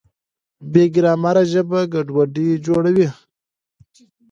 بې 0.71 0.83
ګرامره 0.95 1.43
ژبه 1.51 1.79
ګډوډي 1.93 2.47
جوړوي. 2.65 3.07